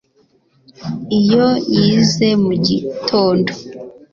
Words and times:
Iyo 1.19 1.45
yize 1.75 2.27
mu 2.43 2.53
gitondo 2.65 3.51